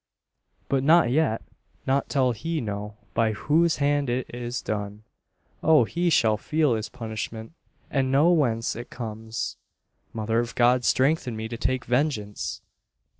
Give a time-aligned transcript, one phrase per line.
[0.67, 1.43] "But not yet
[1.85, 5.03] not till he know, by whose hand it is done.
[5.61, 5.83] Oh!
[5.83, 7.53] he shall feel his punishment,
[7.91, 9.57] and know whence it comes.
[10.11, 12.63] Mother of God, strengthen me to take vengeance!"